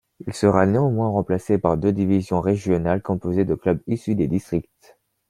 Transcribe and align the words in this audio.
Il 0.25 0.33
sera 0.33 0.65
néanmoins 0.65 1.09
remplacer 1.09 1.59
par 1.59 1.77
deux 1.77 1.93
divisions 1.93 2.41
régionales 2.41 3.03
composés 3.03 3.45
de 3.45 3.53
clubs 3.53 3.83
issus 3.85 4.15
des 4.15 4.27
districts. 4.27 4.97